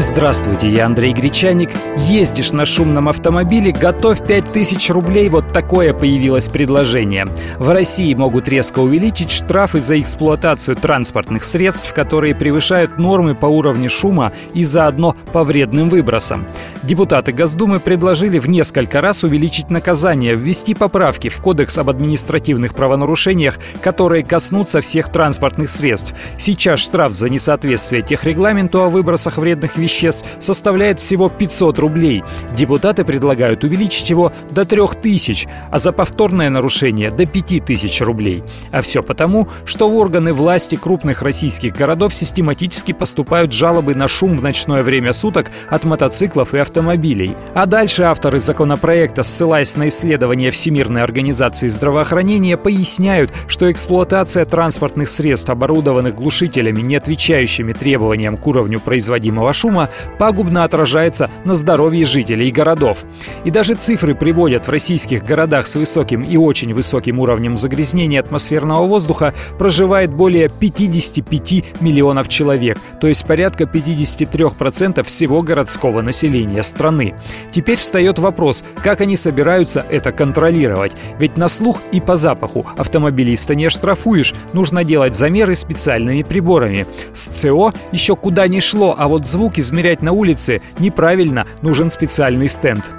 [0.00, 1.72] Здравствуйте, я Андрей Гречаник.
[1.98, 7.26] Ездишь на шумном автомобиле, готовь 5000 рублей, вот такое появилось предложение.
[7.58, 13.90] В России могут резко увеличить штрафы за эксплуатацию транспортных средств, которые превышают нормы по уровню
[13.90, 16.46] шума и заодно по вредным выбросам.
[16.82, 23.58] Депутаты Госдумы предложили в несколько раз увеличить наказание, ввести поправки в Кодекс об административных правонарушениях,
[23.82, 26.14] которые коснутся всех транспортных средств.
[26.38, 32.22] Сейчас штраф за несоответствие техрегламенту о выбросах вредных веществ веществ составляет всего 500 рублей.
[32.56, 38.42] Депутаты предлагают увеличить его до 3000, а за повторное нарушение до 5000 рублей.
[38.70, 44.38] А все потому, что в органы власти крупных российских городов систематически поступают жалобы на шум
[44.38, 47.34] в ночное время суток от мотоциклов и автомобилей.
[47.54, 55.50] А дальше авторы законопроекта, ссылаясь на исследования Всемирной организации здравоохранения, поясняют, что эксплуатация транспортных средств,
[55.50, 62.50] оборудованных глушителями, не отвечающими требованиям к уровню производимого шума, шума пагубно отражается на здоровье жителей
[62.50, 62.98] городов.
[63.44, 68.86] И даже цифры приводят в российских городах с высоким и очень высоким уровнем загрязнения атмосферного
[68.86, 77.14] воздуха проживает более 55 миллионов человек, то есть порядка 53% всего городского населения страны.
[77.50, 80.92] Теперь встает вопрос, как они собираются это контролировать.
[81.18, 86.86] Ведь на слух и по запаху автомобилиста не оштрафуешь, нужно делать замеры специальными приборами.
[87.14, 91.92] С ЦО еще куда ни шло, а вот звук из измерять на улице неправильно, нужен
[91.92, 92.90] специальный стенд.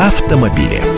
[0.00, 0.97] Автомобили.